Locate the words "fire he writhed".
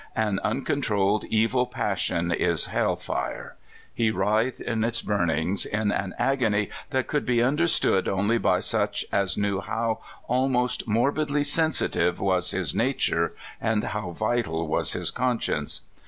2.95-4.59